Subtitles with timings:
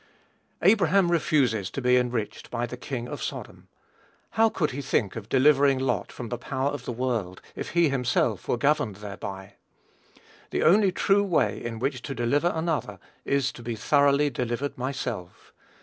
[0.63, 3.67] Abraham refuses to be enriched by the king of Sodom.
[4.31, 7.89] How could he think of delivering Lot from the power of the world, if he
[7.89, 9.53] himself were governed thereby?
[10.49, 15.53] The only true way in which to deliver another is to be thoroughly delivered myself.